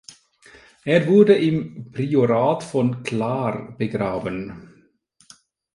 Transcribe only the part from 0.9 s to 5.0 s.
wurde im Priorat von Clare begraben.